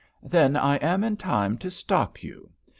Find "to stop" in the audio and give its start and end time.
1.59-2.23